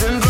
something 0.00 0.23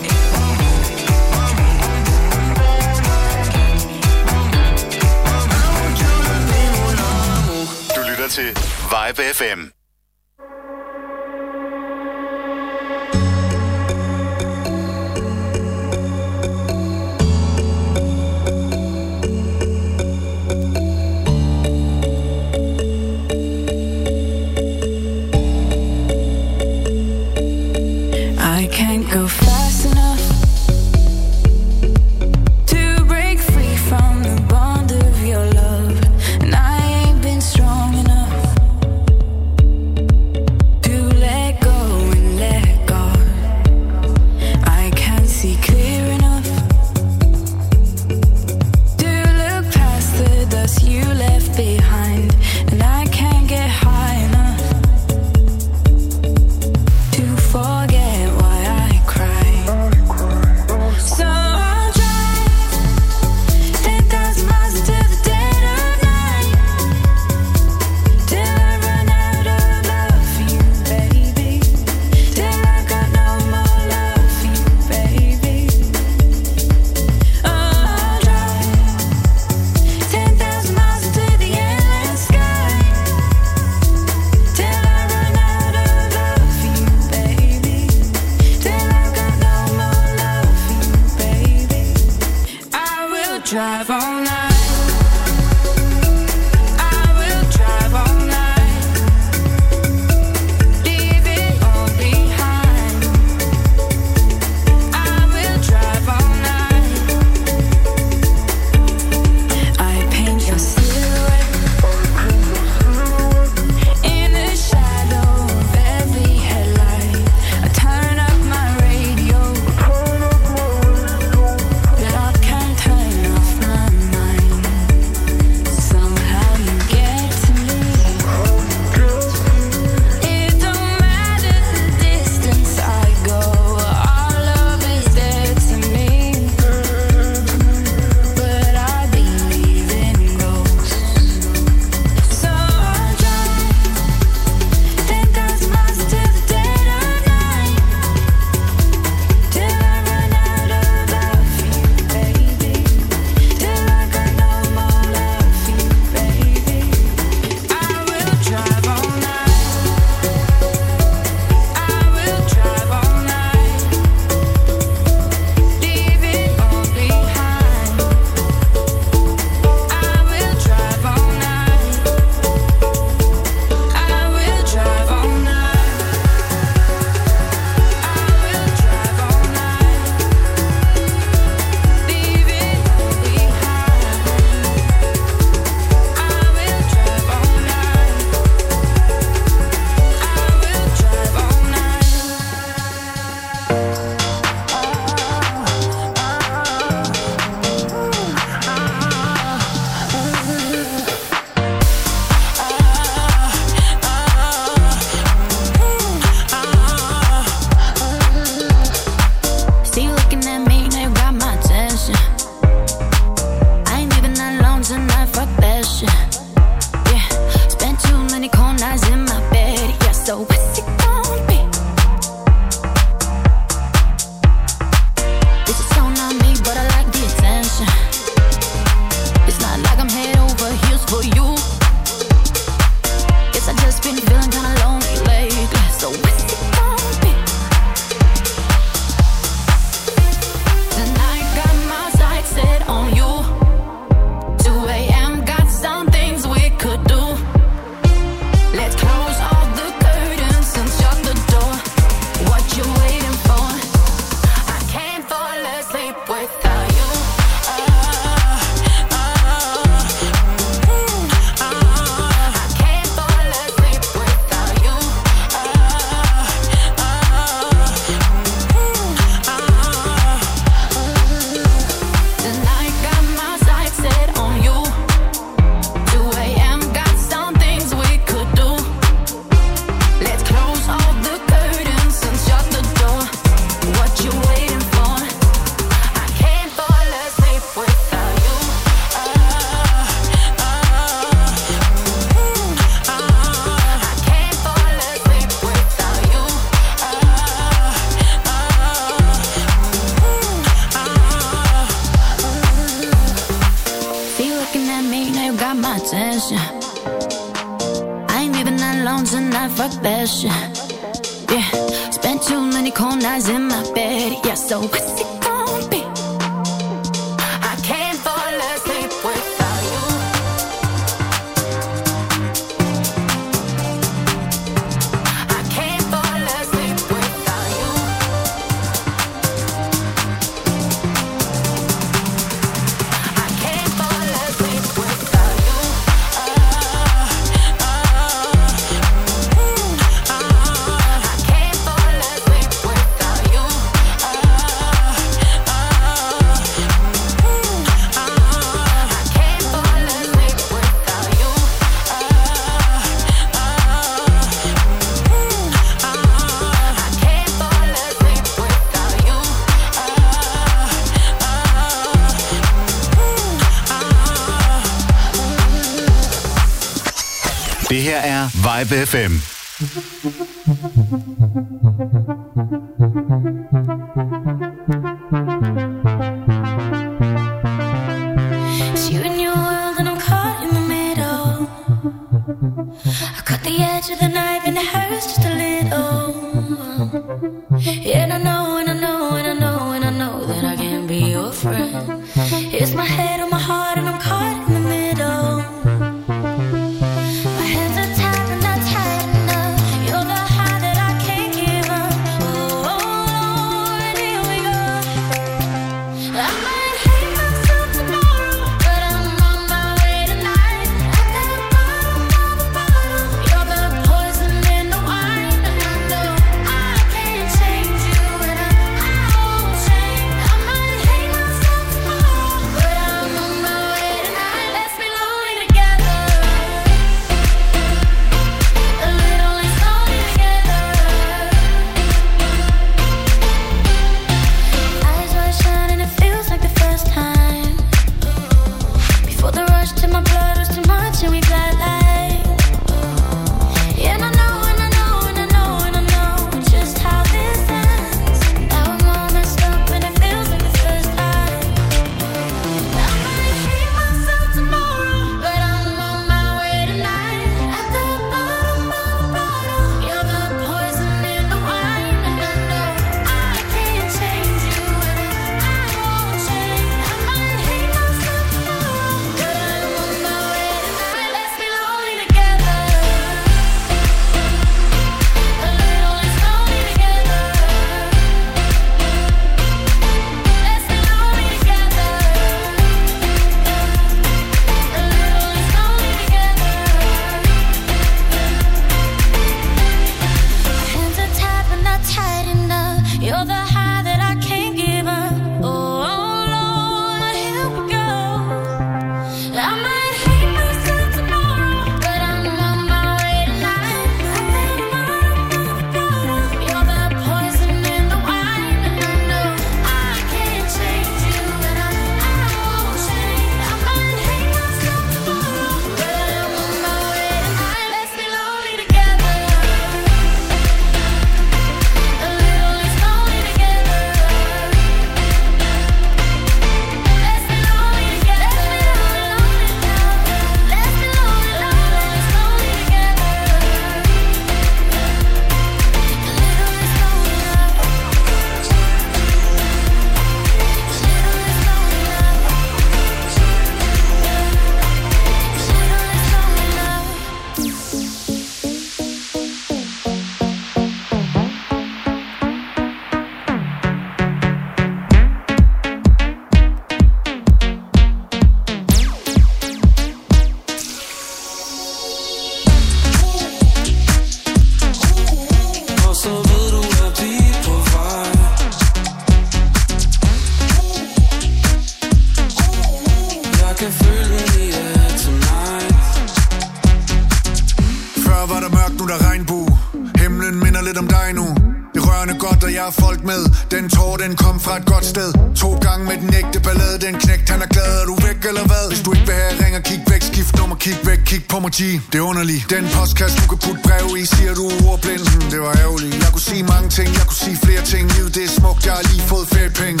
Det 592.14 592.20
er 592.20 592.28
underligt. 592.34 592.70
Den 592.70 592.84
postkasse, 592.96 593.36
du 593.42 593.46
kan 593.52 593.58
putte 593.64 593.82
brev 593.86 594.06
i 594.22 594.24
Siger 594.34 594.54
du 594.60 594.64
ordblind, 594.90 595.24
hmm, 595.30 595.50
det 595.52 595.60
var 595.66 595.74
ærgerligt. 595.84 596.14
Jeg 596.24 596.30
kunne 596.34 596.46
sige 596.52 596.64
mange 596.74 596.88
ting, 596.98 597.08
jeg 597.18 597.24
kunne 597.28 597.42
sige 597.46 597.58
flere 597.66 597.82
ting. 597.92 598.04
Livet 598.14 598.34
det 598.34 598.44
er 598.48 598.52
smukt, 598.60 598.86
jeg 598.86 598.94
har 598.98 599.04
lige 599.12 599.24
fået 599.32 599.46
feriepenge. 599.54 600.00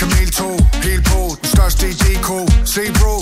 Kameltog, 0.00 0.56
helt 0.88 1.04
på. 1.12 1.20
Den 1.40 1.48
største 1.54 1.84
i 1.92 1.94
DK 2.04 2.28
Se 2.74 2.82
bro. 2.98 3.16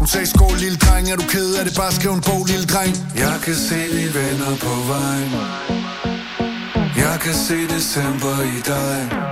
Hun 0.00 0.06
sagde 0.12 0.26
skål 0.34 0.56
lille 0.64 0.78
dreng. 0.84 1.04
Er 1.12 1.16
du 1.16 1.26
ked 1.34 1.48
af 1.58 1.64
det? 1.66 1.74
Bare 1.80 1.92
skriv 1.98 2.12
en 2.18 2.22
bog 2.28 2.42
lille 2.52 2.66
dreng. 2.72 2.92
Jeg 3.24 3.36
kan 3.44 3.56
se 3.68 3.78
vi 3.96 4.04
venner 4.18 4.52
på 4.64 4.72
vejen. 4.92 5.32
Jeg 7.02 7.16
kan 7.24 7.34
se 7.46 7.58
december 7.74 8.34
i 8.56 8.58
dig. 8.70 9.29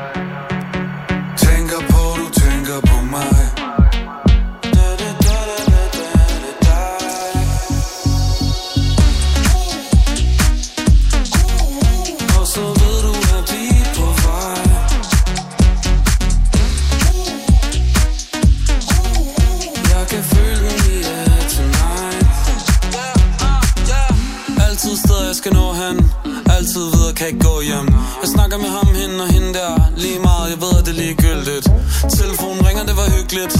Kan 27.19 27.27
ikke 27.33 27.45
gå 27.51 27.57
hjem. 27.71 27.87
Jeg 28.23 28.29
snakker 28.35 28.57
med 28.65 28.71
ham, 28.79 28.89
hende 29.01 29.17
og 29.25 29.29
hende 29.37 29.51
der. 29.59 29.73
Lige 30.05 30.21
meget, 30.29 30.47
jeg 30.53 30.59
ved 30.65 30.73
at 30.79 30.85
det 30.87 30.93
er 30.97 31.01
ligegyldigt. 31.05 31.67
Telefonen 32.21 32.61
ringer, 32.67 32.85
det 32.91 32.97
var 33.03 33.09
hyggeligt. 33.17 33.55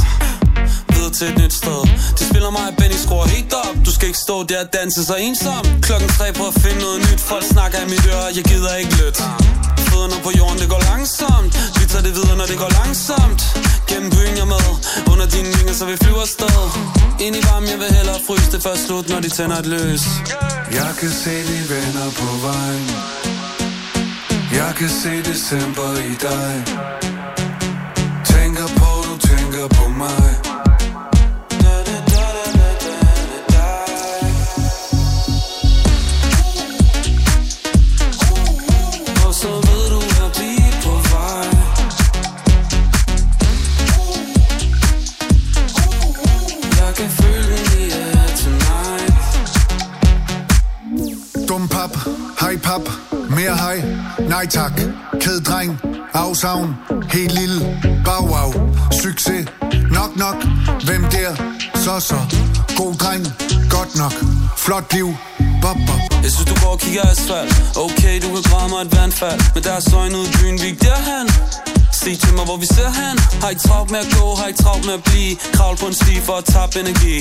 Videre 0.93 1.13
til 1.19 1.27
et 1.31 1.37
nyt 1.43 1.55
sted. 1.63 1.81
De 2.19 2.23
spiller 2.31 2.51
mig, 2.59 2.67
Benny 2.79 2.99
skruer 3.05 3.27
helt 3.37 3.53
op. 3.65 3.75
Du 3.87 3.91
skal 3.97 4.07
ikke 4.11 4.23
stå 4.27 4.37
der 4.51 4.61
og 4.65 4.69
danse 4.79 5.01
så 5.11 5.15
ensom. 5.27 5.65
Klokken 5.87 6.09
tre 6.17 6.27
på 6.39 6.45
at 6.51 6.57
finde 6.65 6.81
noget 6.87 6.99
nyt. 7.07 7.21
Folk 7.31 7.45
snakker 7.55 7.79
i 7.85 7.89
mit 7.95 8.05
øre, 8.15 8.27
jeg 8.39 8.45
gider 8.51 8.75
ikke 8.83 8.95
lytte. 9.01 9.23
Fødderne 9.89 10.19
på 10.27 10.31
jorden, 10.41 10.59
det 10.63 10.69
går 10.75 10.83
langsomt. 10.91 11.53
Vi 11.79 11.85
tager 11.93 12.05
det 12.09 12.13
videre, 12.19 12.37
når 12.41 12.49
det 12.53 12.59
går 12.65 12.71
langsomt. 12.81 13.41
Gennem 13.91 14.11
byen 14.17 14.35
jeg 14.41 14.49
med. 14.55 14.67
Under 15.13 15.27
dine 15.35 15.49
vinger, 15.57 15.75
så 15.81 15.85
vi 15.91 15.97
flyver 16.05 16.25
afsted. 16.29 16.61
Ind 17.25 17.35
i 17.41 17.43
varmen, 17.49 17.69
jeg 17.75 17.79
vil 17.83 17.91
hellere 17.99 18.19
fryse. 18.27 18.49
Det 18.53 18.61
først 18.67 18.83
slut 18.87 19.07
Når 19.13 19.21
de 19.25 19.31
tænder 19.37 19.59
et 19.65 19.69
løs 19.75 20.05
Jeg 20.81 20.91
kan 21.01 21.11
se 21.23 21.35
de 21.51 21.59
venner 21.73 22.09
på 22.21 22.27
vejen. 22.47 23.18
Jeg 24.59 24.75
kan 24.77 24.89
se 24.89 25.23
december 25.23 25.91
i 26.11 26.15
dig 26.27 26.53
Tænker 28.25 28.69
på, 28.81 28.91
du 29.09 29.19
tænker 29.29 29.69
på 29.69 29.89
mig 29.89 30.38
nej 54.39 54.47
tak. 54.47 54.81
Kæddreng, 55.21 55.81
afsavn, 56.15 56.77
helt 57.13 57.33
lille, 57.41 57.59
bow 58.05 58.23
wow. 58.33 58.51
Succes, 59.03 59.47
nok 59.99 60.17
nok, 60.17 60.37
hvem 60.87 61.03
der, 61.15 61.31
så 61.75 62.01
så. 62.01 62.19
God 62.77 62.95
dreng, 62.95 63.25
godt 63.71 63.93
nok, 64.03 64.15
flot 64.57 64.93
liv, 64.93 65.09
bop 65.63 65.77
bop. 65.87 66.03
Jeg 66.25 66.31
synes 66.35 66.49
du 66.51 66.55
går 66.63 66.73
og 66.77 66.79
kigger 66.79 67.03
asfalt. 67.13 67.53
Okay, 67.85 68.15
du 68.23 68.29
kan 68.35 68.43
græde 68.49 68.69
mig 68.73 68.81
et 68.87 68.93
vandfald. 69.01 69.41
Men 69.55 69.63
der 69.67 69.73
er 69.73 69.81
søgn 69.91 70.15
ud 70.15 70.27
i 70.29 70.33
byen, 70.39 70.57
vi 70.63 70.67
ikke 70.73 70.85
derhen. 70.89 71.27
Se 72.03 72.11
til 72.17 72.33
mig, 72.35 72.45
hvor 72.45 72.59
vi 72.65 72.67
ser 72.67 72.91
hen. 73.01 73.17
Har 73.43 73.49
ikke 73.49 73.63
travlt 73.69 73.91
med 73.91 74.01
at 74.05 74.11
gå, 74.19 74.27
har 74.39 74.47
ikke 74.47 74.63
travlt 74.63 74.85
med 74.89 74.95
at 74.95 75.05
blive? 75.09 75.37
Kravl 75.57 75.77
på 75.83 75.87
en 75.87 75.95
sti 75.95 76.15
for 76.27 76.35
at 76.41 76.45
tabe 76.45 76.75
energi. 76.85 77.17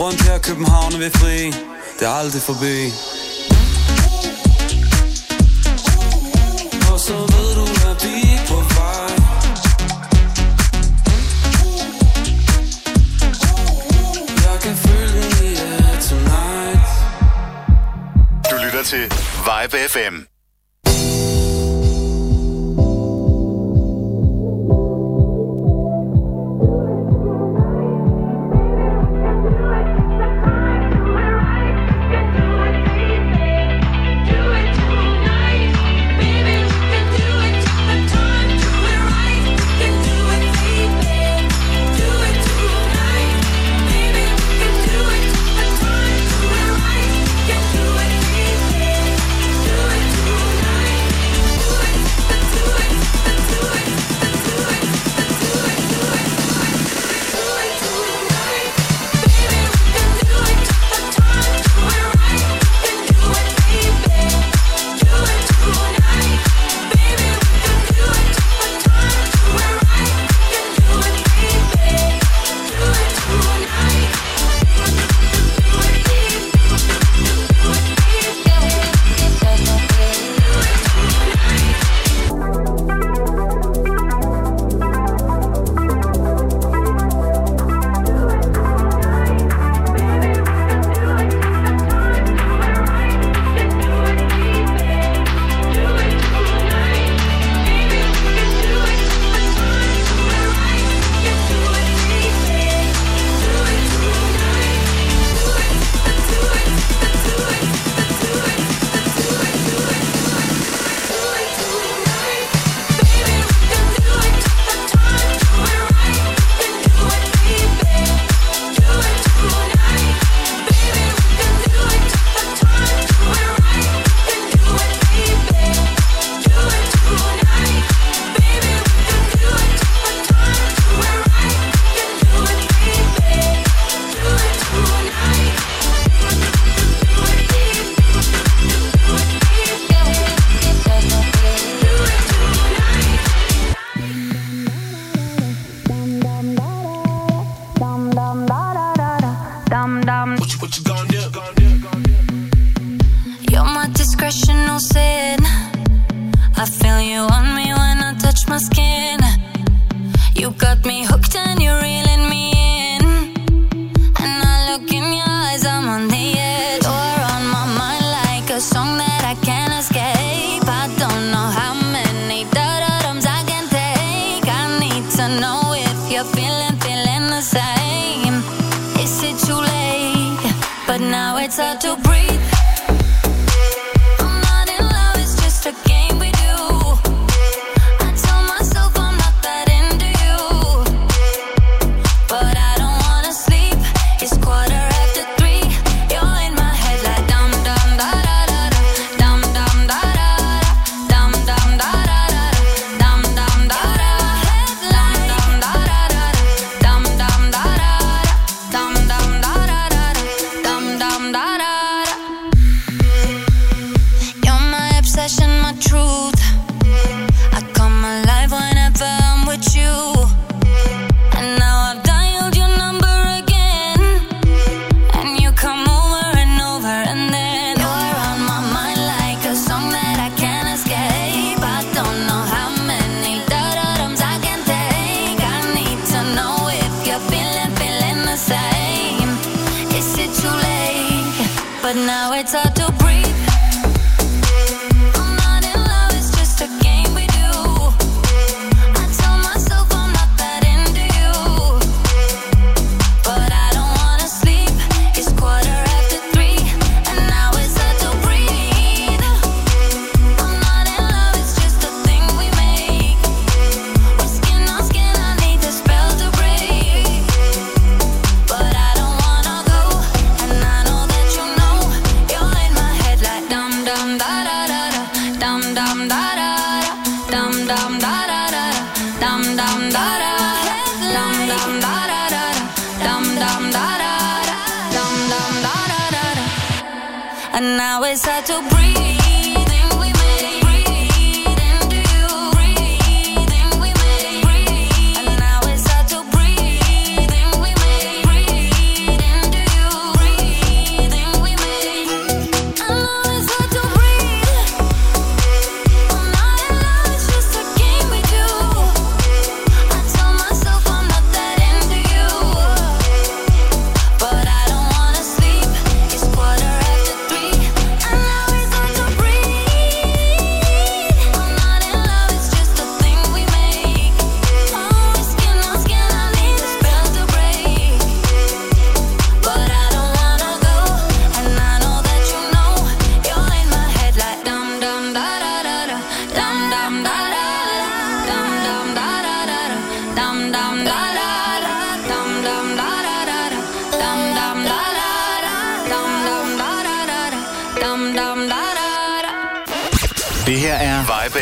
Rundt 0.00 0.20
her 0.26 0.38
København 0.38 0.92
er 0.96 0.98
vi 0.98 1.10
fri. 1.20 1.38
Det 1.98 2.04
er 2.10 2.14
aldrig 2.22 2.42
forbi. 2.42 2.76
Så 7.08 7.14
ved 7.14 7.54
du, 7.58 7.64
at 7.90 8.04
vi 8.04 8.14
er 8.34 8.42
på 8.48 8.58
vej 8.76 9.12
Jeg 14.46 14.56
kan 14.64 14.76
føle 14.86 15.22
den 15.38 15.56
er 15.56 16.00
tonight 16.08 16.88
Du 18.50 18.56
lytter 18.64 18.82
til 18.82 19.02
Vibe 19.46 19.88
FM. 19.88 20.37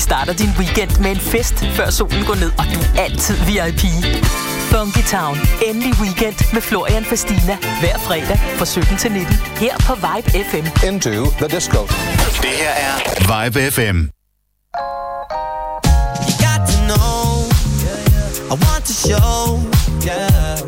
Starter 0.00 0.32
din 0.32 0.52
weekend 0.58 1.00
med 1.00 1.10
en 1.10 1.20
fest, 1.20 1.54
før 1.76 1.90
solen 1.90 2.24
går 2.24 2.34
ned, 2.34 2.50
og 2.58 2.64
du 2.72 2.78
er 2.80 3.02
altid 3.04 3.36
VIP. 3.48 3.82
Funky 4.72 5.04
Town. 5.16 5.38
Endelig 5.66 5.94
weekend 6.00 6.36
med 6.52 6.62
Florian 6.62 7.04
Fastina. 7.04 7.56
Hver 7.80 7.98
fredag 7.98 8.38
fra 8.58 8.64
17 8.64 8.96
til 8.96 9.12
19. 9.12 9.34
Her 9.56 9.74
på 9.86 9.94
Vibe 9.94 10.28
FM. 10.48 10.66
Into 10.88 11.10
the 11.40 11.48
disco. 11.56 11.80
Det 12.44 12.54
her 12.62 12.74
er 12.86 12.94
Vibe 13.30 13.70
FM. 13.74 13.98
You 16.26 16.34
got 16.46 16.60
to 16.72 16.78
know. 16.90 17.20
I 18.52 18.54
want 18.64 18.82
to 18.90 18.94
show. 19.06 19.38
Yeah. 20.08 20.58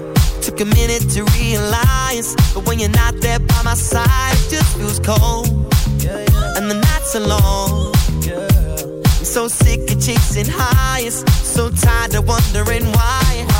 Took 0.44 0.60
a 0.60 0.68
minute 0.80 1.04
to 1.16 1.20
realize. 1.40 2.28
But 2.54 2.62
when 2.68 2.76
you're 2.80 2.98
not 3.04 3.14
there 3.24 3.40
by 3.52 3.60
my 3.70 3.76
side, 3.92 4.34
it 4.40 4.46
just 4.54 4.70
feels 4.78 5.00
cold. 5.10 5.46
And 6.56 6.64
the 6.70 6.78
nights 6.88 7.14
are 7.18 7.26
long. 7.34 8.01
So 9.24 9.48
sick 9.48 9.90
of 9.90 10.00
chasing 10.00 10.46
highs, 10.48 11.24
so 11.46 11.70
tired 11.70 12.14
of 12.14 12.26
wondering 12.28 12.84
why. 12.92 13.51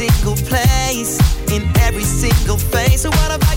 single 0.00 0.36
place, 0.48 1.18
in 1.52 1.62
every 1.80 2.04
single 2.04 2.56
face. 2.56 3.02
So 3.02 3.10
what 3.10 3.36
about 3.36 3.49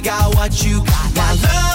got 0.00 0.34
what 0.34 0.64
you 0.64 0.84
got. 0.84 1.14
Now 1.14 1.34
love 1.34 1.65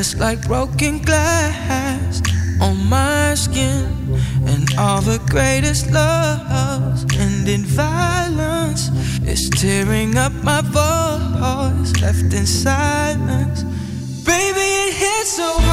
It's 0.00 0.16
like 0.18 0.40
broken 0.48 1.02
glass 1.02 2.22
on 2.58 2.88
my 2.88 3.34
skin, 3.34 3.84
and 4.46 4.66
all 4.78 5.02
the 5.02 5.20
greatest 5.28 5.90
loves 5.92 7.04
end 7.18 7.66
violence. 7.66 8.88
It's 9.24 9.50
tearing 9.50 10.16
up 10.16 10.32
my 10.42 10.62
voice, 10.62 11.92
left 12.00 12.32
in 12.32 12.46
silence. 12.46 13.62
Baby, 14.24 14.68
it 14.88 14.94
hits 14.94 15.32
so. 15.36 15.69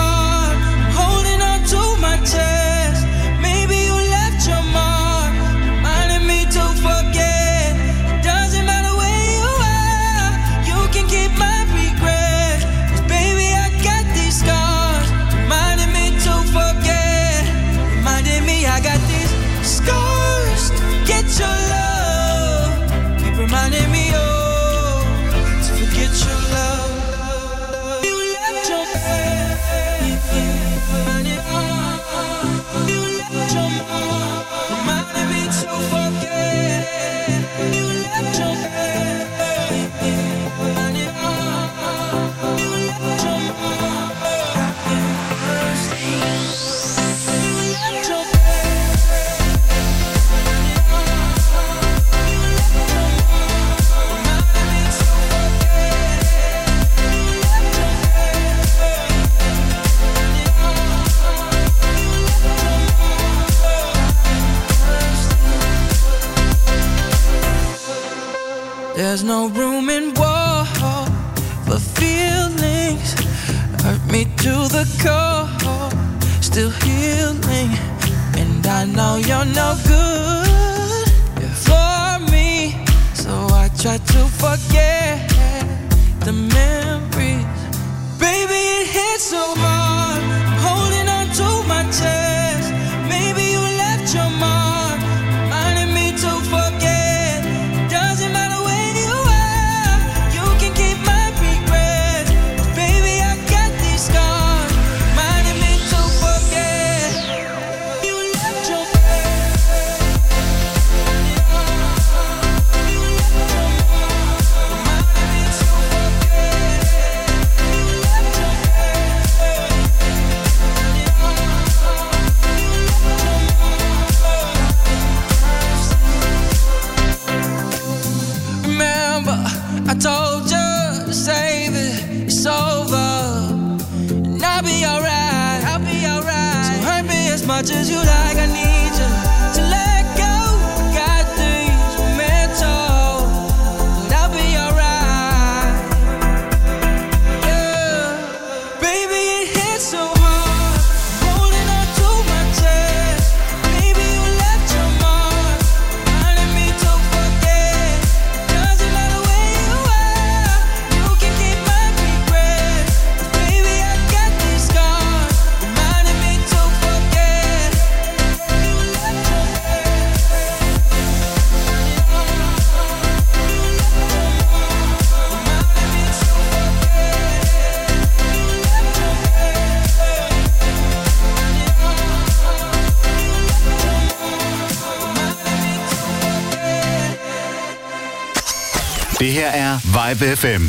her 189.38 189.52
er 189.54 189.80
Vibe 189.84 190.36
FM. 190.36 190.64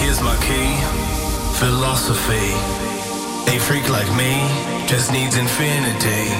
Here's 0.00 0.20
my 0.20 0.36
key, 0.46 0.70
philosophy. 1.54 2.52
A 3.54 3.58
freak 3.58 3.88
like 3.88 4.10
me 4.16 4.32
just 4.86 5.12
needs 5.12 5.36
infinity. 5.36 6.32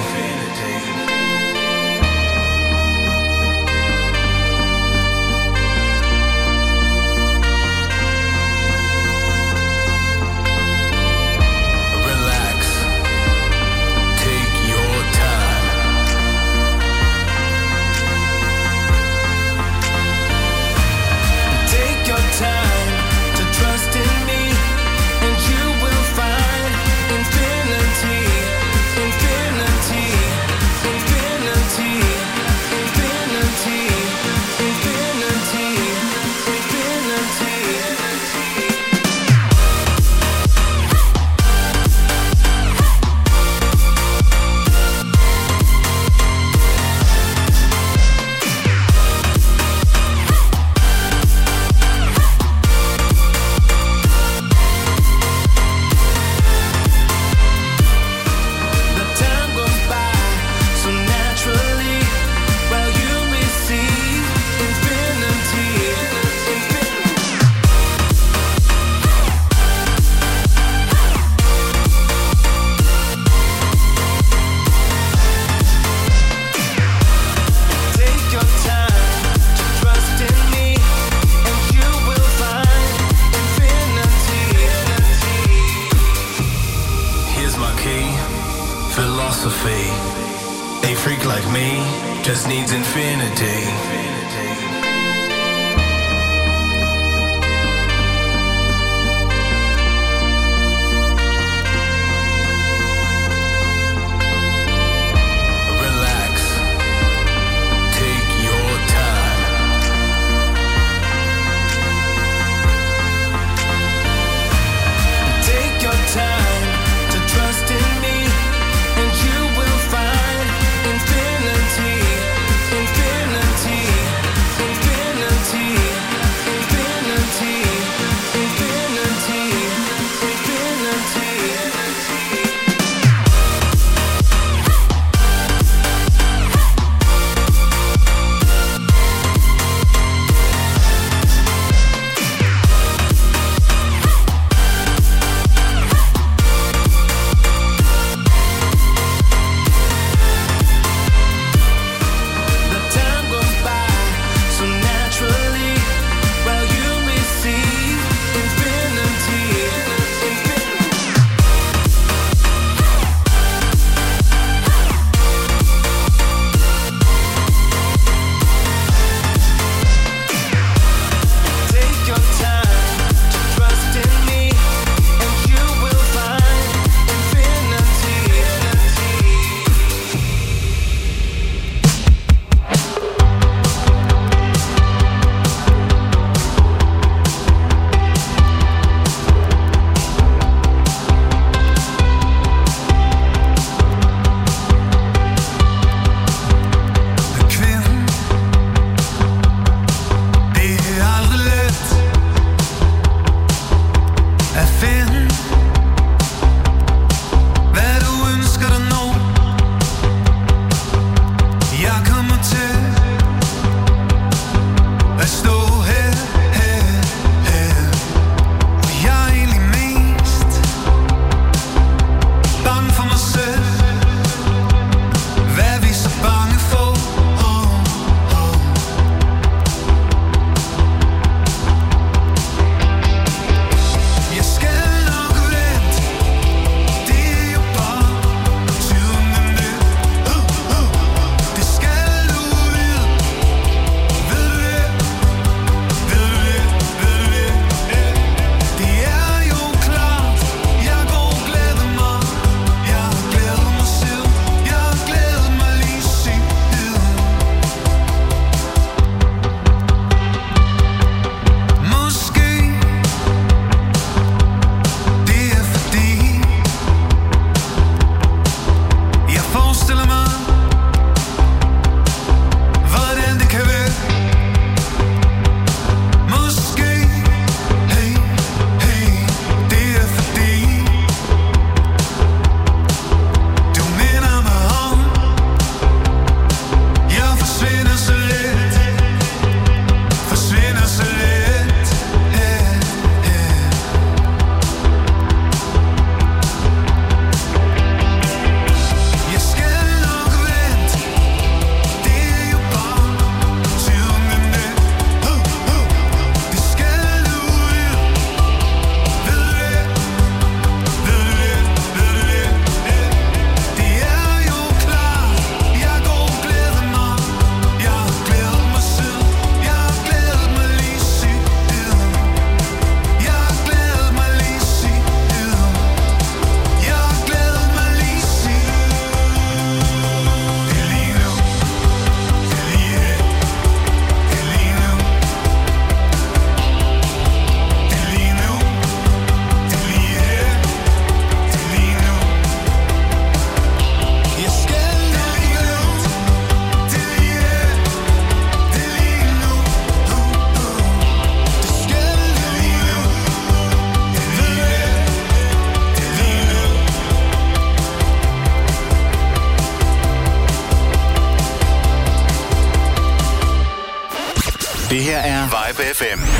FM. 365.93 366.32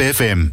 Trip 0.00 0.16
FM. 0.16 0.49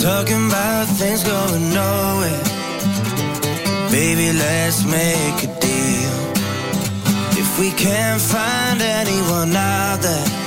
Talking 0.00 0.46
about 0.46 0.86
things 0.86 1.22
going 1.22 1.74
nowhere. 1.74 2.42
Baby, 3.90 4.32
let's 4.32 4.82
make 4.84 5.44
a 5.44 5.60
deal. 5.60 6.14
If 7.38 7.58
we 7.58 7.70
can't 7.72 8.18
find 8.18 8.80
anyone 8.80 9.54
out 9.54 10.00
there 10.00 10.39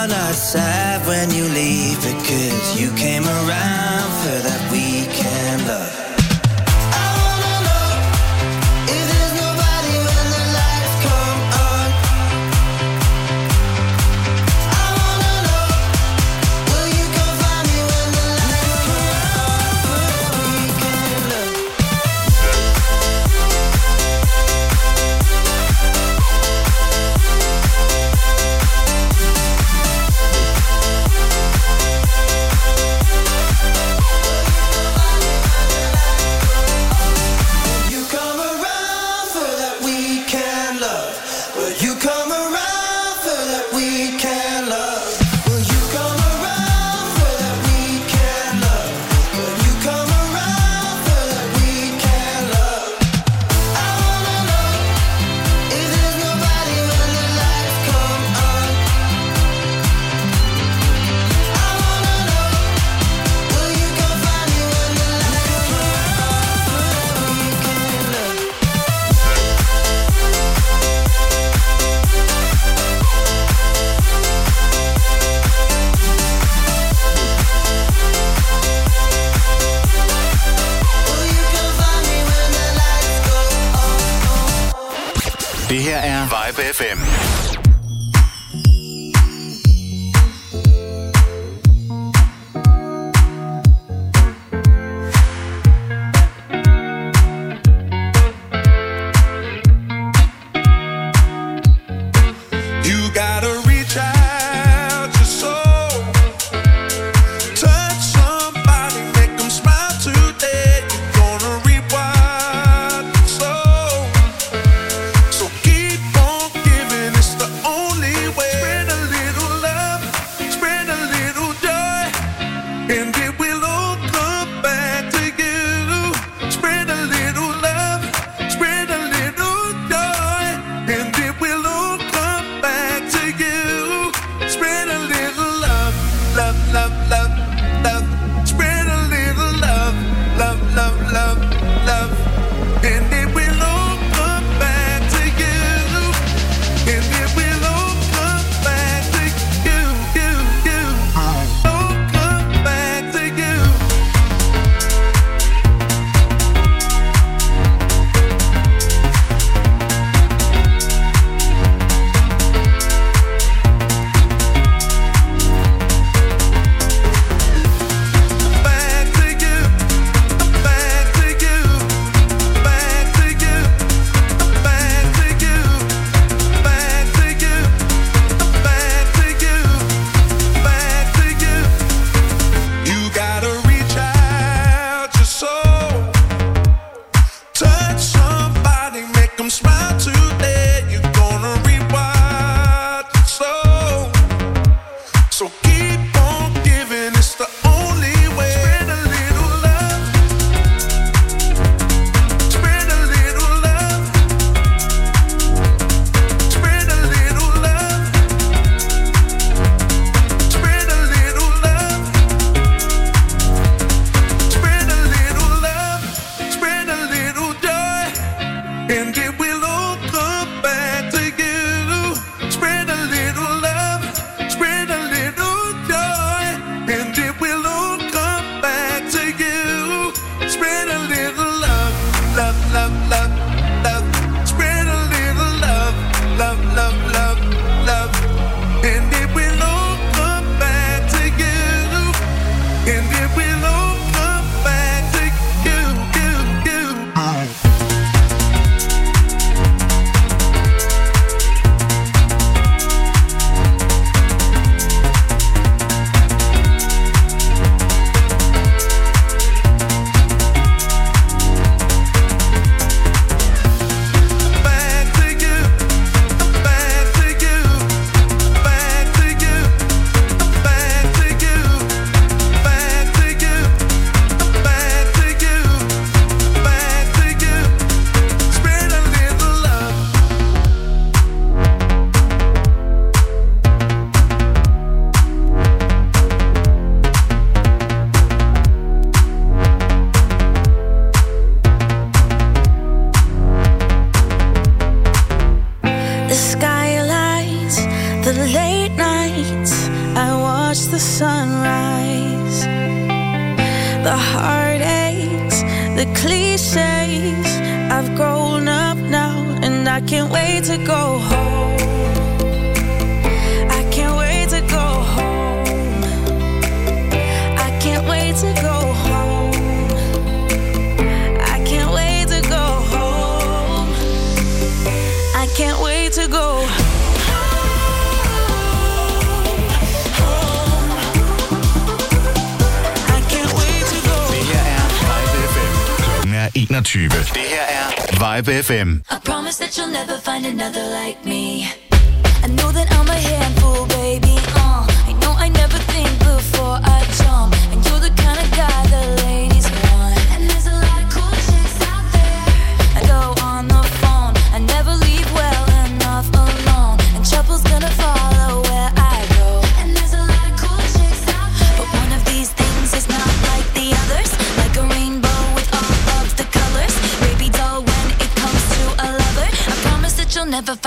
crowd 0.00 0.12
outside 0.12 1.06
when 1.06 1.30
you 1.30 1.44
leave 1.44 1.96
because 2.02 2.80
you 2.80 2.90
came 2.94 3.24
around 3.24 4.10
for 4.22 4.38
that 4.48 4.70
weekend 4.72 5.66
love. 5.66 5.99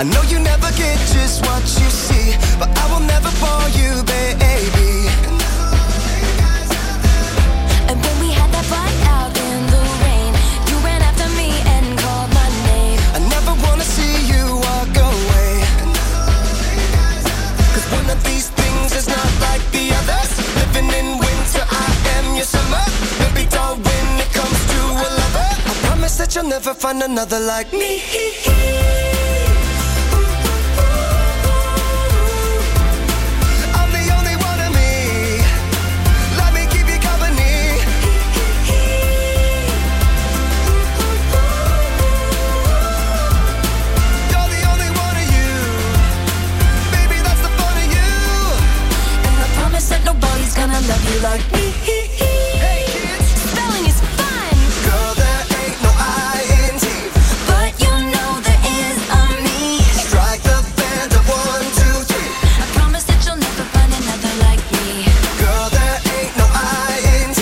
I 0.00 0.02
know 0.02 0.22
you 0.22 0.38
never 0.38 0.72
get 0.80 0.96
just 1.12 1.44
what 1.44 1.60
you 1.60 1.90
see, 1.92 2.32
but 2.58 2.72
I 2.72 2.84
will 2.90 3.04
never 3.04 3.28
fall 3.36 3.68
you, 3.76 4.00
baby. 4.08 5.04
And 7.84 8.00
when 8.00 8.16
we 8.24 8.32
had 8.32 8.48
that 8.48 8.64
fight 8.64 9.00
out 9.12 9.28
in 9.36 9.60
the 9.68 9.84
rain, 10.00 10.32
you 10.72 10.76
ran 10.80 11.04
after 11.04 11.28
me 11.36 11.52
and 11.76 11.84
called 12.00 12.32
my 12.32 12.48
name. 12.72 12.96
I 13.12 13.20
never 13.28 13.52
wanna 13.60 13.84
see 13.84 14.24
you 14.24 14.56
walk 14.72 14.88
away. 14.88 15.52
Cause 17.76 17.86
one 17.92 18.08
of 18.08 18.24
these 18.24 18.48
things 18.56 18.96
is 18.96 19.04
not 19.04 19.30
like 19.52 19.60
the 19.68 19.84
others. 20.00 20.32
Living 20.64 20.88
in 20.96 21.20
winter, 21.20 21.64
I 21.68 21.88
am 22.16 22.40
your 22.40 22.48
summer. 22.48 22.84
Baby 23.20 23.44
doll, 23.52 23.76
when 23.76 24.06
it 24.16 24.32
comes 24.32 24.60
to 24.72 24.80
a 24.80 25.08
lover, 25.20 25.50
I 25.68 25.72
promise 25.84 26.16
that 26.16 26.34
you'll 26.34 26.48
never 26.48 26.72
find 26.72 27.02
another 27.02 27.38
like 27.38 27.70
me. 27.74 28.00
love 50.90 51.14
you 51.14 51.20
like 51.20 51.44
me. 51.52 51.70
Hey 51.86 52.82
kids, 52.90 53.26
Spelling 53.46 53.86
is 53.86 54.00
fun, 54.18 54.54
girl, 54.86 55.12
there 55.22 55.42
ain't 55.62 55.78
no 55.86 55.92
I 55.94 56.42
in 56.66 56.74
T. 56.82 56.86
but 57.46 57.70
you 57.84 57.94
know 58.12 58.30
there 58.46 58.62
is 58.82 58.98
a 59.20 59.22
me. 59.46 59.78
Strike 60.02 60.42
the 60.42 60.58
band 60.78 61.10
of 61.14 61.24
one, 61.30 61.66
two, 61.78 61.96
three. 62.10 62.30
I 62.62 62.66
promise 62.74 63.04
that 63.10 63.20
you'll 63.24 63.38
never 63.38 63.64
find 63.74 63.92
another 64.02 64.34
like 64.46 64.62
me. 64.74 65.06
Girl, 65.42 65.66
there 65.78 65.98
ain't 66.18 66.34
no 66.42 66.46
I 66.50 66.98
in 67.22 67.28
T. 67.38 67.40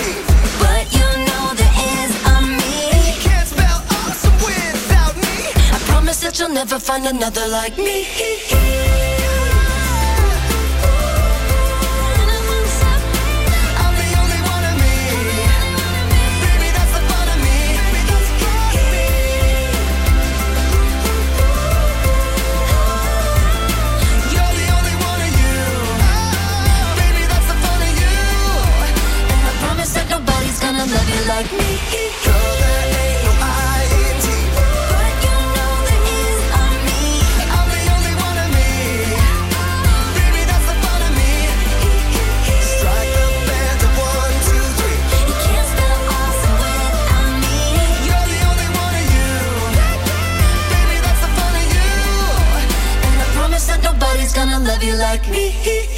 But 0.62 0.84
you 0.98 1.08
know 1.28 1.44
there 1.60 1.76
is 1.96 2.12
a 2.32 2.36
me. 2.60 2.76
Can't 3.24 3.48
spell 3.48 3.80
awesome 3.96 4.38
without 4.44 5.14
me. 5.24 5.36
I 5.76 5.78
promise 5.88 6.20
that 6.20 6.38
you'll 6.38 6.56
never 6.62 6.78
find 6.78 7.06
another 7.06 7.46
like 7.48 7.78
me. 7.78 7.96
love 54.78 54.84
you 54.84 54.94
like 54.96 55.28
me. 55.28 55.88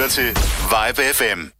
lytter 0.00 0.14
til 0.14 0.36
Vibe 0.70 1.14
FM. 1.14 1.59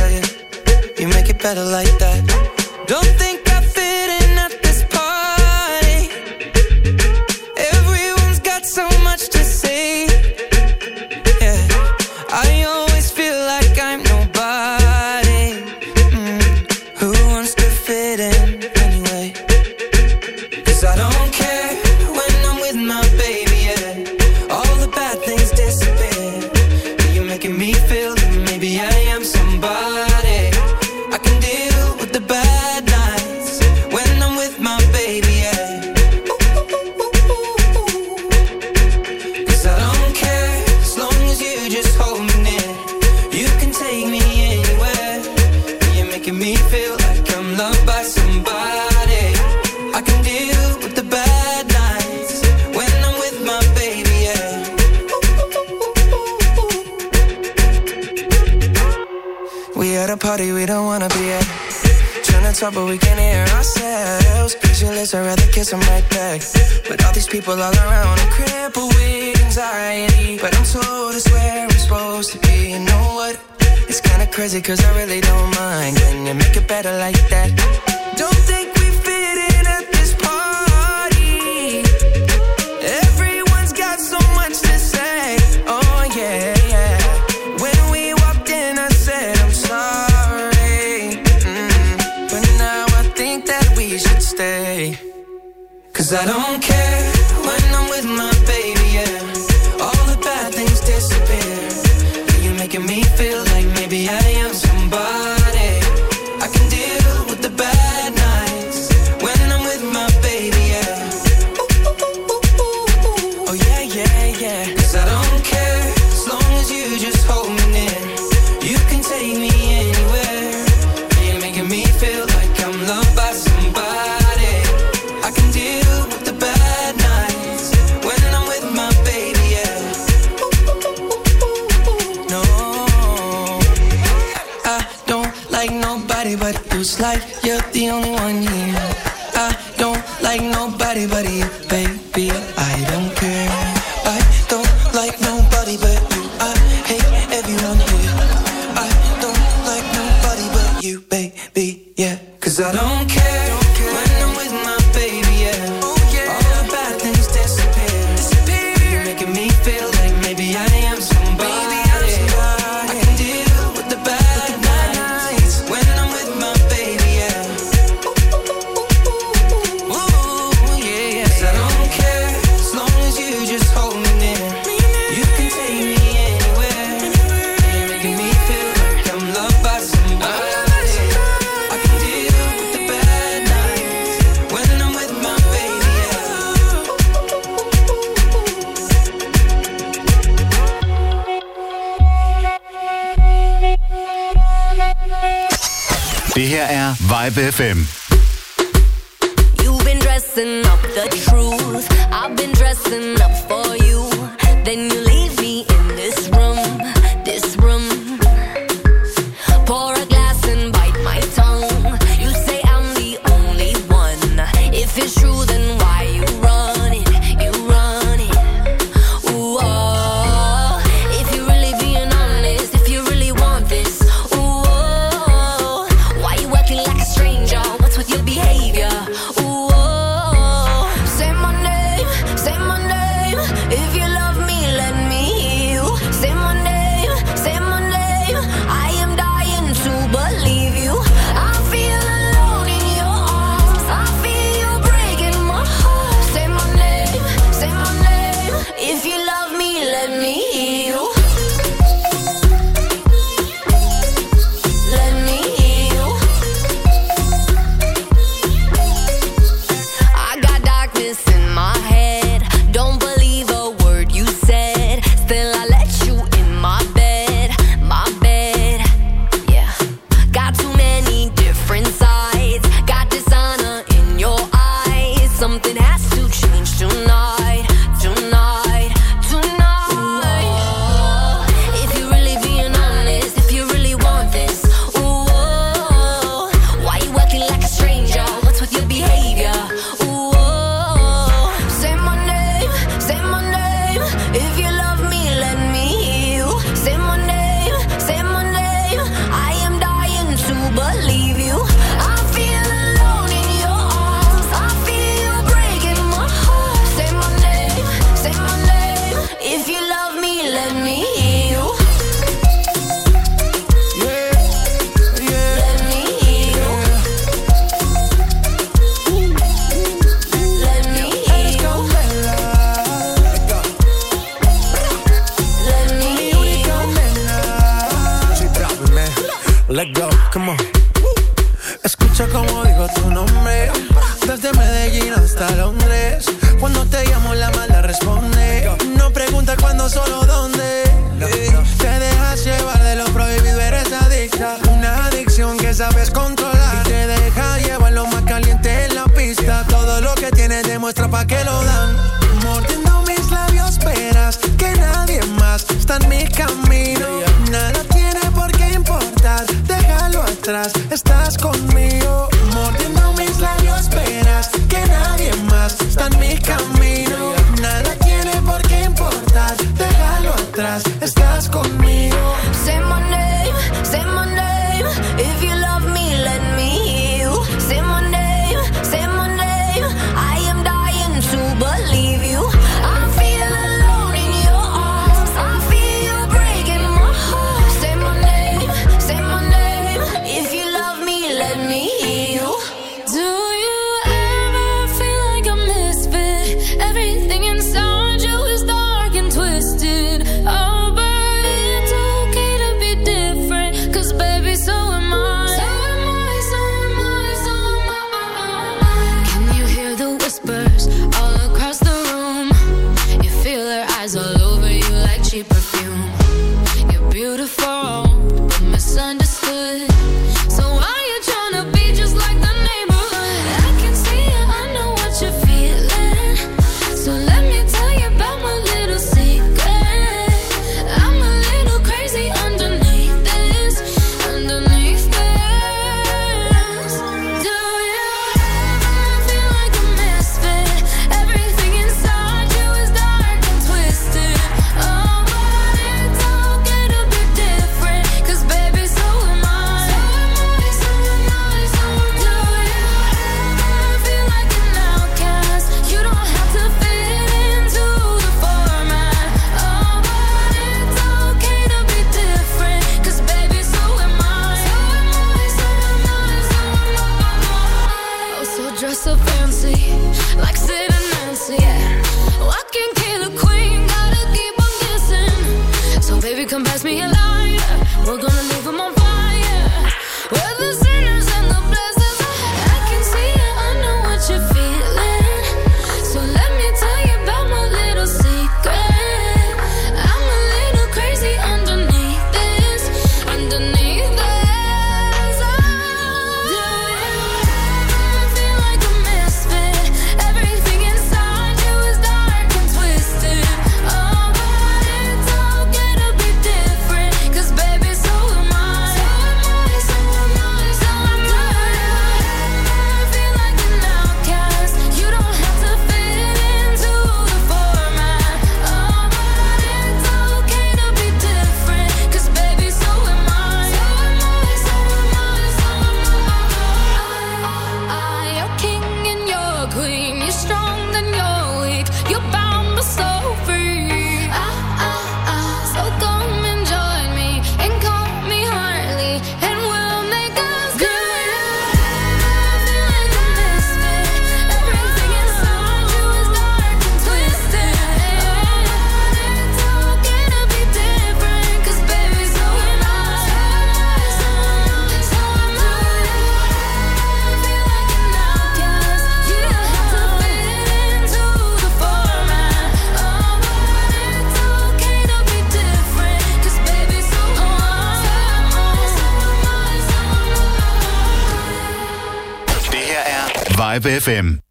Vibe 573.81 573.99
FM. 573.99 574.50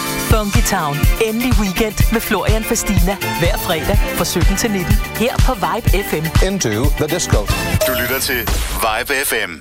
Funky 0.31 0.63
Town. 0.75 0.95
Endelig 1.27 1.53
weekend 1.61 1.97
med 2.13 2.21
Florian 2.21 2.63
Fastina. 2.63 3.17
Hver 3.39 3.57
fredag 3.57 3.97
fra 4.17 4.25
17 4.25 4.57
til 4.57 4.71
19. 4.71 4.93
Her 5.21 5.33
på 5.47 5.53
Vibe 5.53 5.87
FM. 6.07 6.25
Into 6.47 6.69
the 6.99 7.07
disco. 7.15 7.39
Du 7.87 7.91
lytter 8.01 8.19
til 8.19 8.39
Vibe 8.83 9.13
FM. 9.29 9.51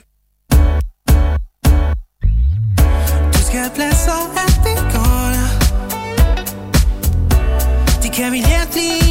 Du 3.35 3.41
skal 3.47 3.59
have 3.65 3.75
plads, 3.75 3.97
så 3.97 4.17
at 4.45 4.55
vi 4.65 4.75
går 4.95 5.31
De 8.03 8.09
kan 8.17 8.31
min 8.33 8.45
hjertelige 8.47 9.10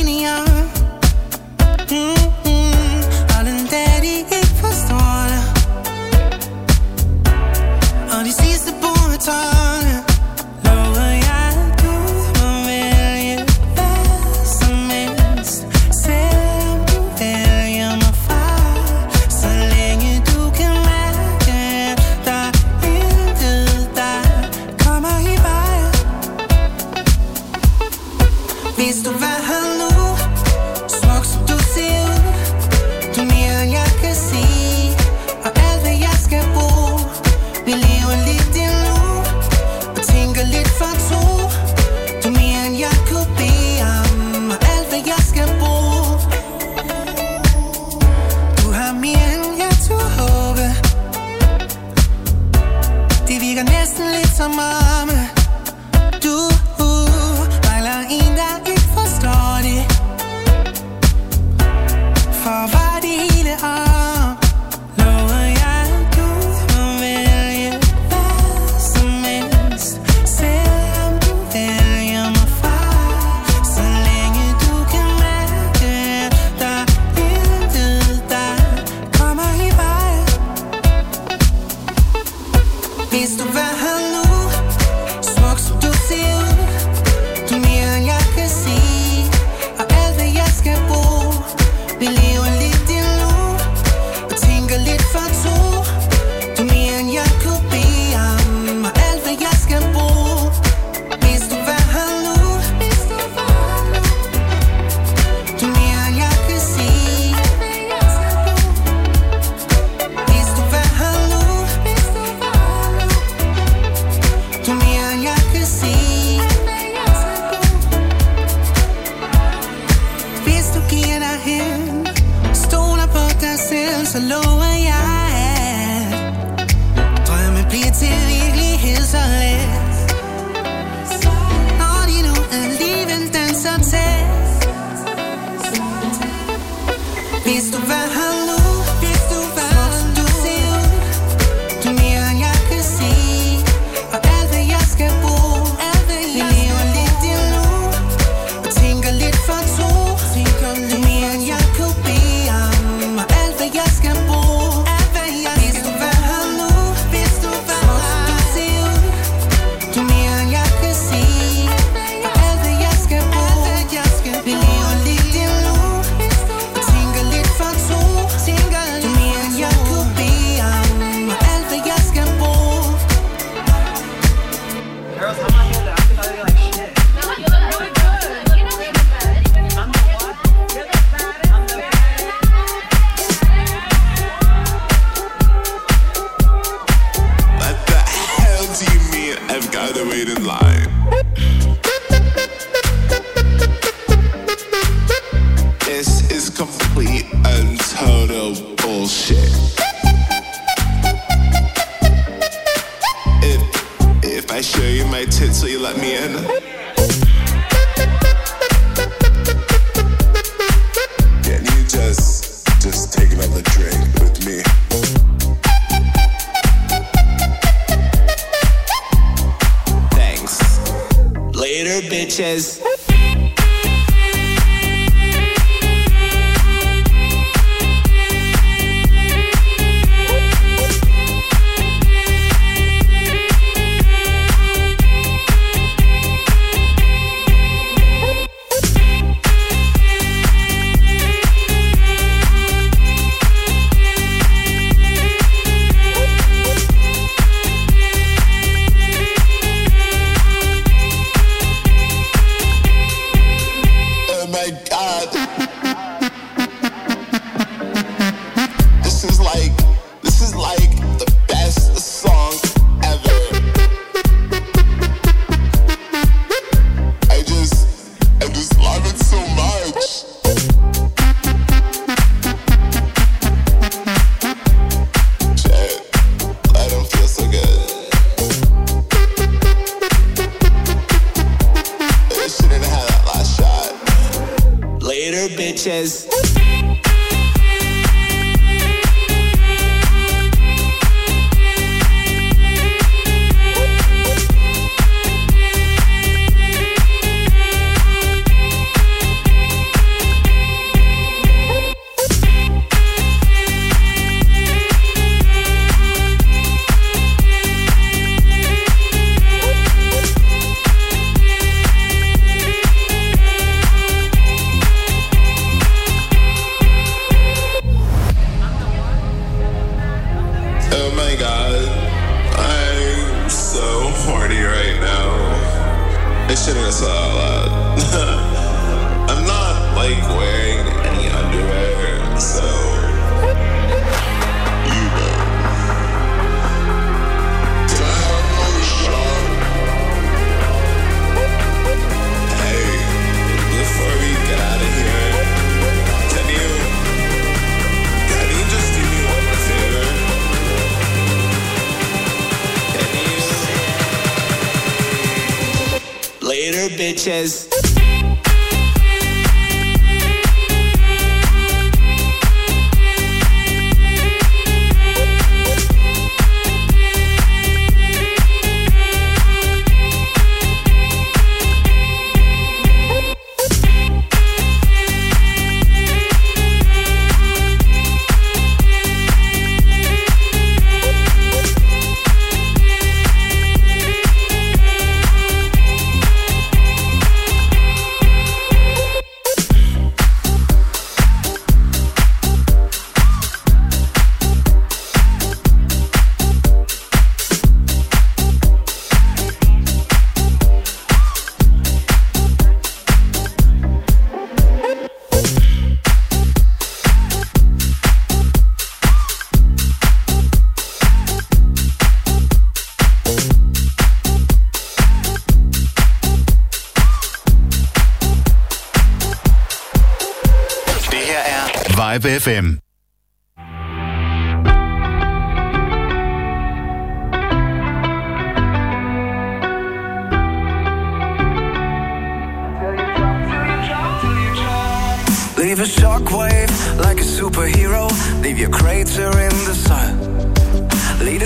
bitches. 222.10 222.82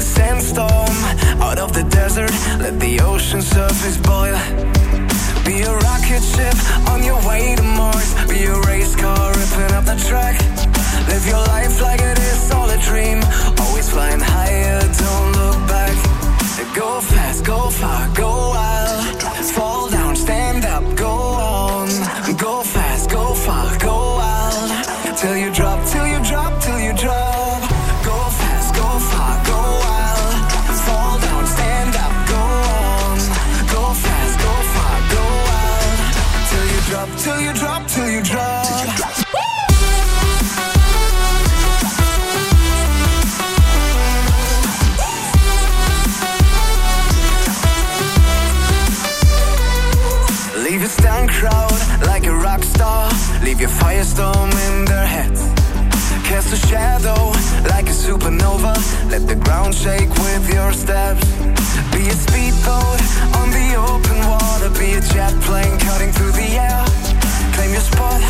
sandstorm 0.04 0.98
out 1.42 1.58
of 1.58 1.74
the 1.74 1.84
desert. 1.84 2.32
Let 2.60 2.80
the 2.80 3.00
ocean 3.02 3.42
surface 3.42 3.98
boil. 3.98 4.38
Be 5.46 5.62
a 5.62 5.74
rocket 5.88 6.24
ship 6.24 6.58
on 6.92 7.04
your 7.04 7.20
way 7.28 7.56
to 7.56 7.64
Mars. 7.64 8.10
Be 8.28 8.44
a 8.46 8.60
race 8.68 8.96
car 8.96 9.30
ripping 9.32 9.74
up 9.78 9.86
the 9.86 9.98
track. 10.08 10.36
Live 11.08 11.26
your 11.28 11.44
life 11.56 11.82
like 11.82 12.02
it 12.02 12.20
is 12.20 12.52
all 12.52 12.70
a 12.70 12.78
dream. 12.90 13.20
Always 13.60 13.90
flying 13.90 14.20
higher, 14.20 14.80
don't 15.04 15.32
look 15.40 15.60
back. 15.68 15.96
Go 16.76 17.02
fast, 17.02 17.46
go 17.46 17.70
far, 17.70 18.10
go 18.16 18.30
wild 18.30 18.83
a 56.54 56.68
shadow, 56.68 57.32
like 57.74 57.88
a 57.90 57.96
supernova. 58.04 58.74
Let 59.10 59.28
the 59.28 59.36
ground 59.36 59.74
shake 59.74 60.10
with 60.26 60.46
your 60.54 60.72
steps. 60.72 61.26
Be 61.94 62.04
a 62.08 62.18
speedboat 62.26 63.02
on 63.40 63.50
the 63.58 63.70
open 63.90 64.20
water. 64.30 64.70
Be 64.78 64.94
a 64.94 65.02
jet 65.14 65.34
plane 65.42 65.78
cutting 65.80 66.12
through 66.12 66.34
the 66.34 66.50
air. 66.70 66.86
Claim 67.56 67.72
your 67.72 67.82
spot 67.82 68.22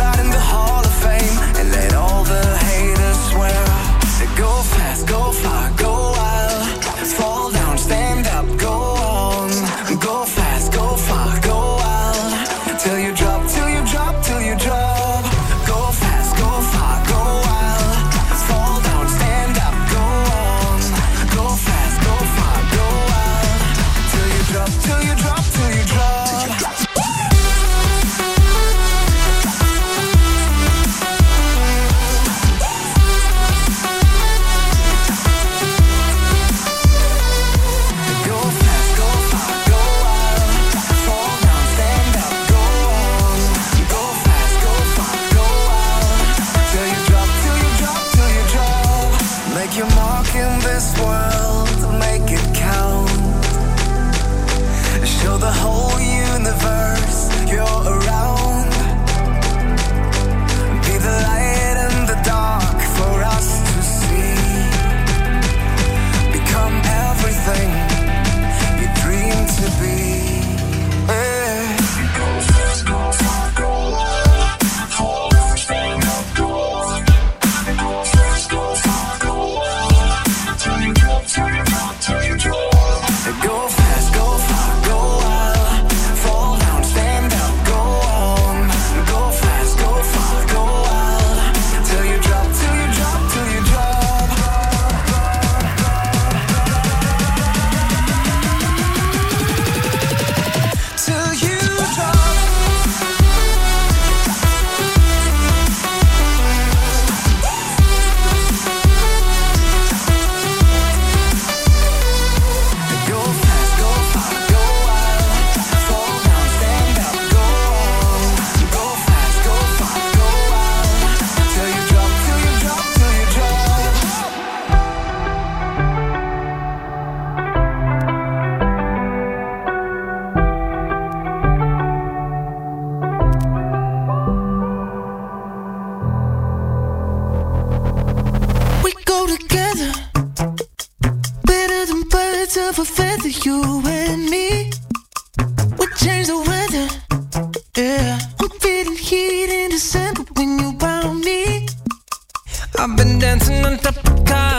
right 0.00 0.18
in 0.18 0.30
the 0.30 0.44
Hall 0.52 0.80
of 0.80 0.94
Fame 1.04 1.36
and 1.58 1.70
let 1.70 1.92
all 1.94 2.24
the 2.24 2.44
haters 2.70 3.18
swear. 3.30 3.64
Go 4.36 4.50
fast, 4.72 5.06
go 5.06 5.32
far, 5.32 5.70
go 5.76 5.97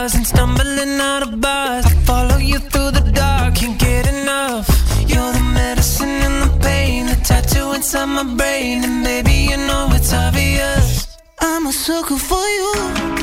stars 0.10 0.15
and 0.15 0.27
stumbling 0.27 0.99
out 0.99 1.23
of 1.23 1.41
bars. 1.41 1.86
I 1.86 1.90
follow 2.06 2.38
you 2.38 2.60
through 2.60 2.91
the 2.91 3.11
dark, 3.11 3.56
can't 3.56 3.80
get 3.80 4.07
enough. 4.07 4.68
You're 5.07 5.34
the 5.34 5.44
medicine 5.53 6.22
and 6.27 6.38
the 6.44 6.60
pain, 6.60 7.06
the 7.07 7.15
tattoo 7.15 7.73
inside 7.73 8.06
my 8.06 8.23
brain. 8.23 8.84
And 8.84 9.03
baby, 9.03 9.49
you 9.52 9.57
know 9.57 9.90
it's 9.91 10.14
obvious. 10.14 11.18
I'm 11.40 11.68
a 11.68 11.73
sucker 11.73 12.18
for 12.18 12.45
you. 12.57 13.19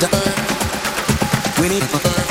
the 0.00 0.06
earth. 0.14 1.60
We 1.60 1.68
need 1.68 1.82
the 1.82 2.08
earth. 2.08 2.25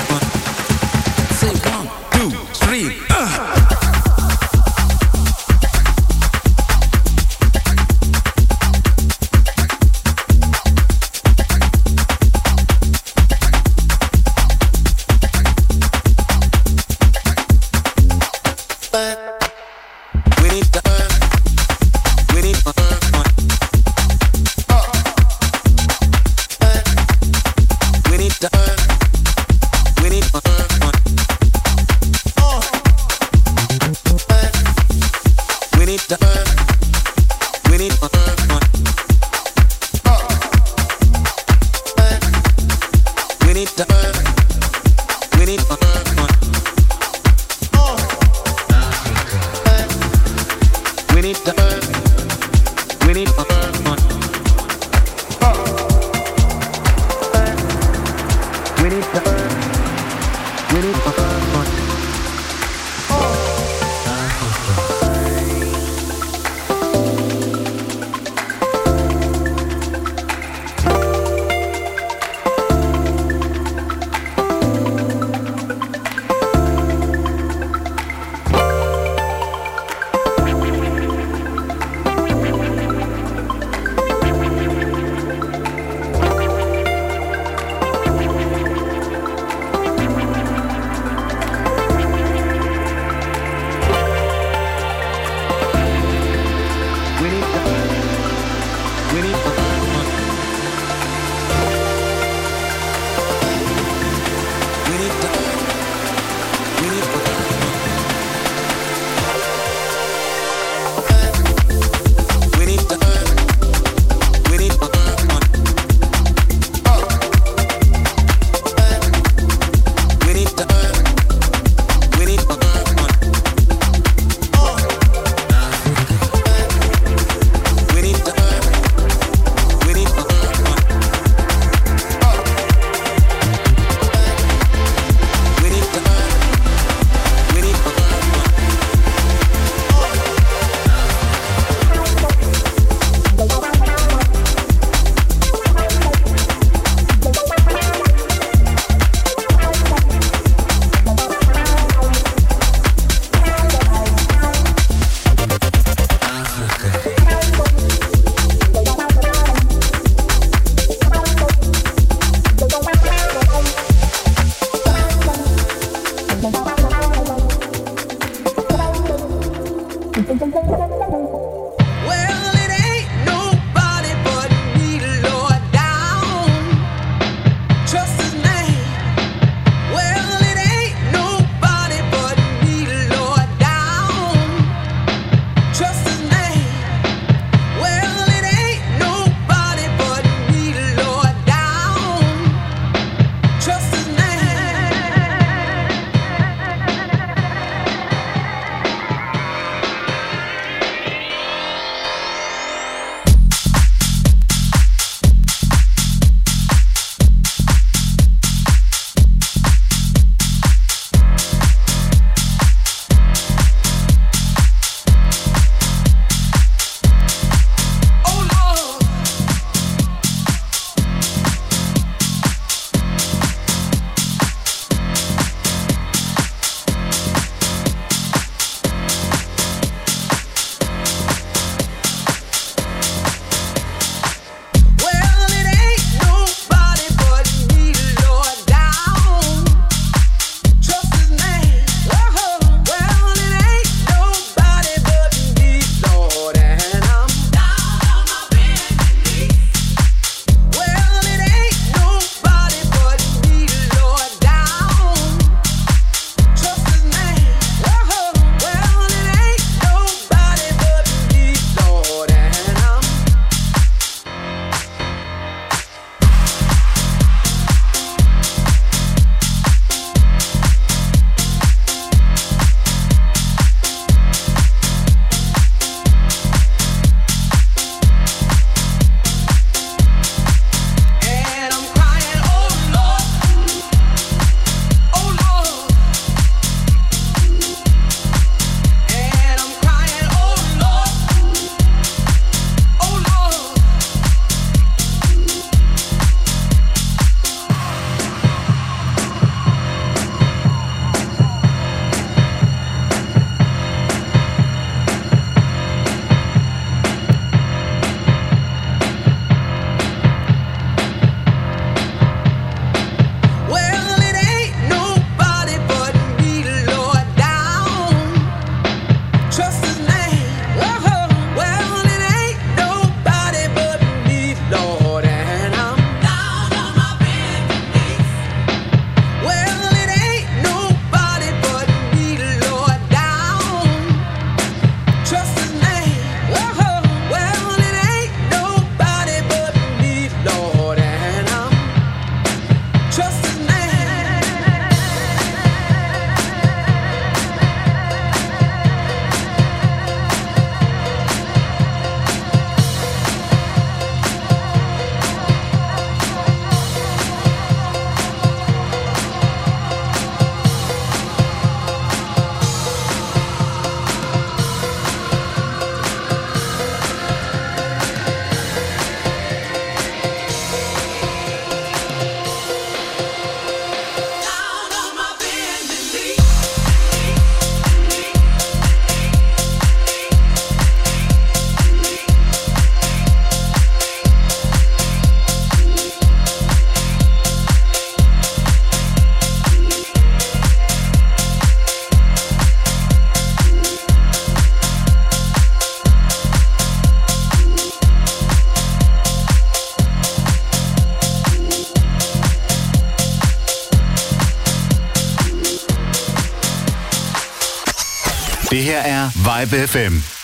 Her 408.86 409.00
er 409.00 409.30
Vibe 409.36 409.88
FM. 409.88 410.35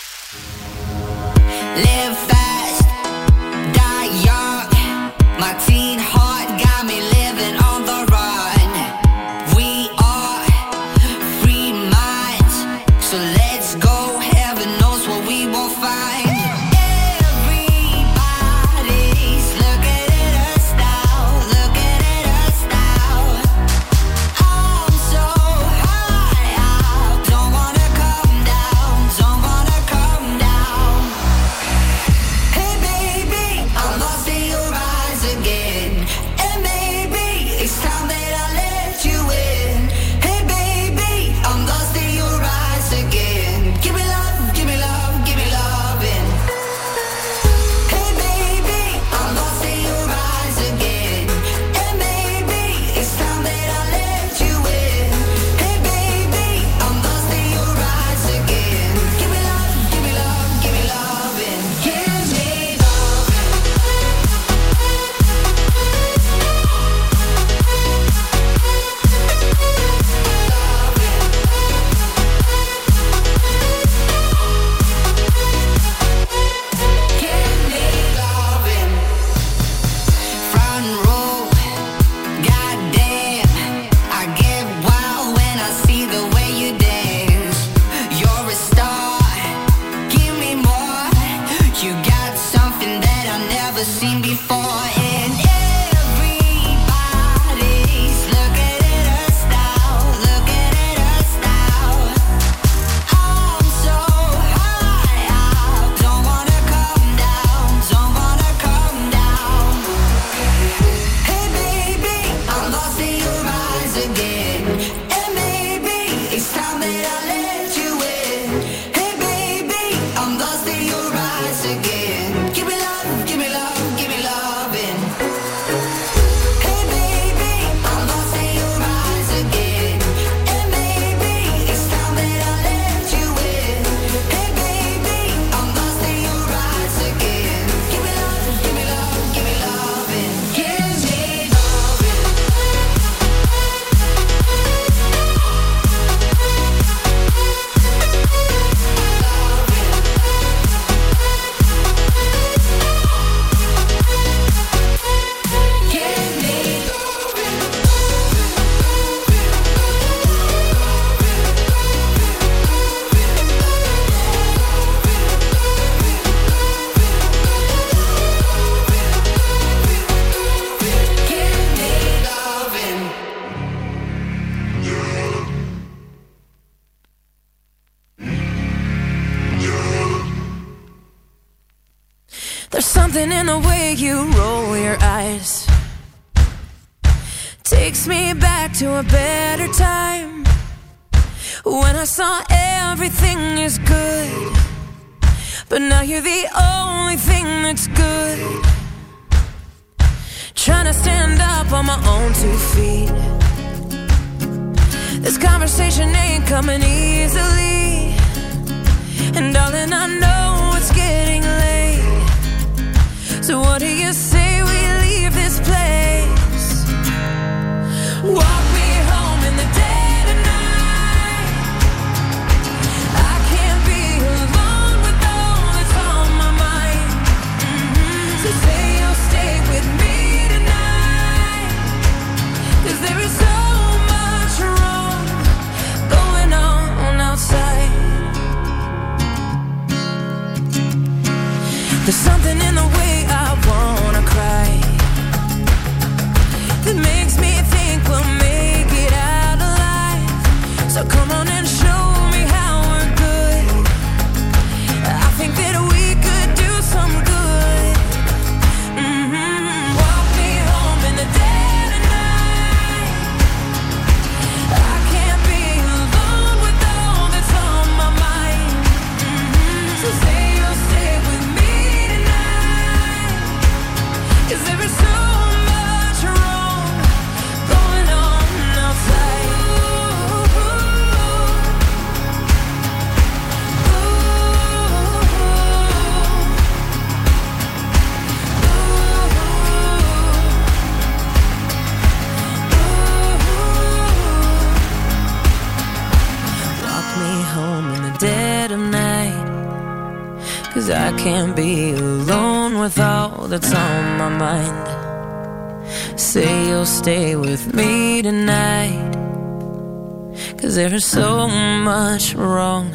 There 310.92 310.98
is 310.98 311.06
so 311.06 311.48
much 311.48 312.34
wrong 312.34 312.92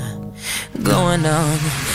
going 0.84 1.26
on. 1.26 1.87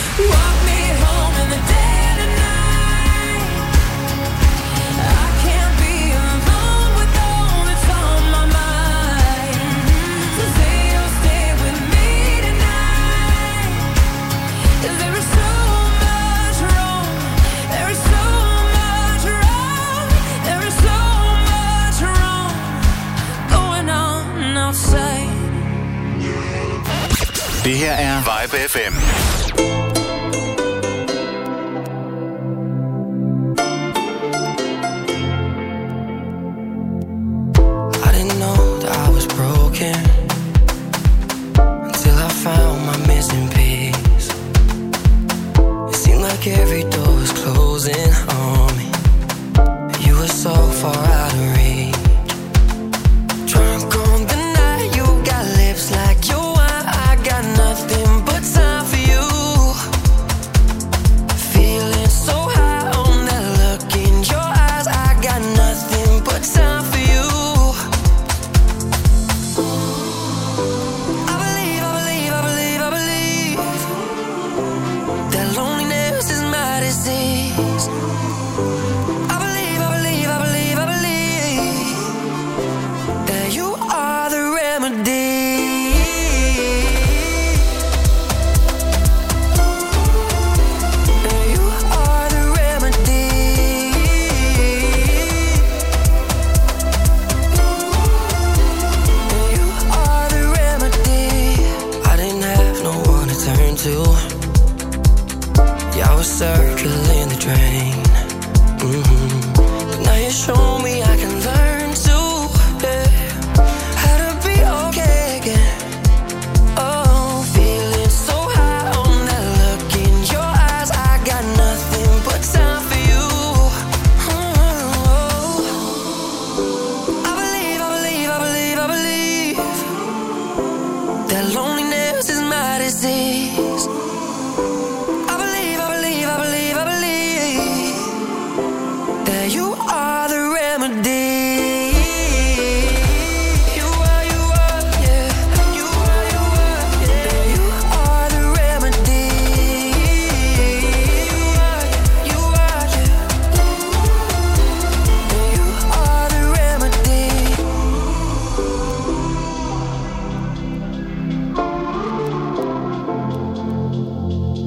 her 27.83 27.91
er 27.91 28.23
Vibe 28.23 28.69
FM. 28.69 29.32